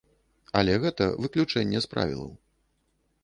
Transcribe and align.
Але 0.59 0.77
гэта 0.85 1.05
выключэнне 1.25 1.79
з 1.87 1.91
правілаў. 1.93 2.31